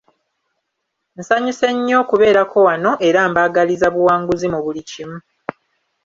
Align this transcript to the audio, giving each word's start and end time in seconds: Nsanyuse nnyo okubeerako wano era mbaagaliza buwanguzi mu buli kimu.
Nsanyuse 1.19 1.67
nnyo 1.75 1.95
okubeerako 2.03 2.57
wano 2.67 2.91
era 3.07 3.19
mbaagaliza 3.31 3.87
buwanguzi 3.95 4.47
mu 4.53 4.59
buli 4.65 4.81
kimu. 4.89 5.17